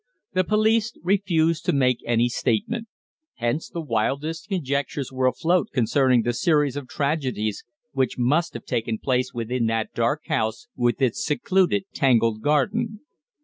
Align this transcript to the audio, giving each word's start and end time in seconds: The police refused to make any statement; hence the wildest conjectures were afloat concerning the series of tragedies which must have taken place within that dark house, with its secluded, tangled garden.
The 0.33 0.43
police 0.43 0.93
refused 1.03 1.63
to 1.65 1.73
make 1.73 1.99
any 2.07 2.27
statement; 2.27 2.87
hence 3.35 3.69
the 3.69 3.83
wildest 3.83 4.49
conjectures 4.49 5.11
were 5.11 5.27
afloat 5.27 5.67
concerning 5.71 6.23
the 6.23 6.33
series 6.33 6.75
of 6.75 6.87
tragedies 6.87 7.63
which 7.91 8.17
must 8.17 8.55
have 8.55 8.65
taken 8.65 8.97
place 8.97 9.31
within 9.31 9.67
that 9.67 9.93
dark 9.93 10.23
house, 10.25 10.67
with 10.75 11.03
its 11.03 11.23
secluded, 11.23 11.85
tangled 11.93 12.41
garden. 12.41 13.01